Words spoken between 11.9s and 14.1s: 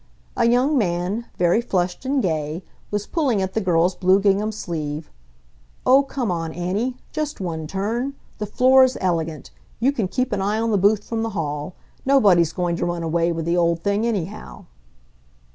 Nobody's going to run away with the old thing